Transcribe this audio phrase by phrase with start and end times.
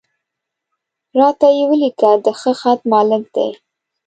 [1.17, 3.49] را ته یې ولیکه، د ښه خط مالک دی.